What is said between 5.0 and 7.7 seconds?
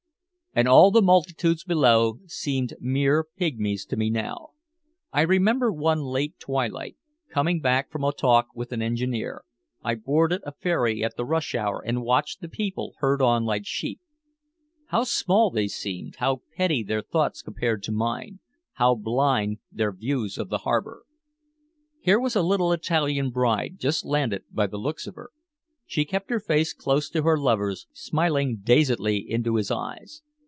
I remember one late twilight, coming